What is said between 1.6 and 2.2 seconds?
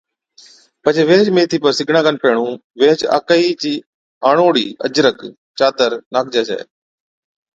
پر سِگڙان کن